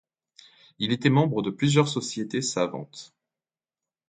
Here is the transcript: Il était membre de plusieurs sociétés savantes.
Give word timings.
Il 0.79 0.93
était 0.93 1.11
membre 1.11 1.43
de 1.43 1.51
plusieurs 1.51 1.87
sociétés 1.87 2.41
savantes. 2.41 3.13